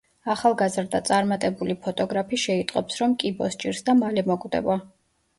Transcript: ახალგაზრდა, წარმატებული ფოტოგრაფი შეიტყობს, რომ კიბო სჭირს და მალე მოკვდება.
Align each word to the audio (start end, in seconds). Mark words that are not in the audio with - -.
ახალგაზრდა, 0.33 0.99
წარმატებული 1.09 1.75
ფოტოგრაფი 1.83 2.39
შეიტყობს, 2.43 2.97
რომ 3.01 3.13
კიბო 3.25 3.51
სჭირს 3.57 3.83
და 3.91 3.95
მალე 3.99 4.25
მოკვდება. 4.31 4.79